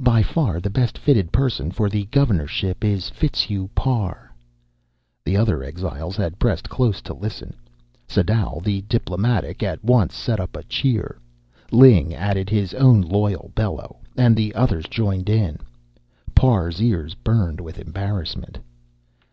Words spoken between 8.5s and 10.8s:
the diplomatic, at once set up a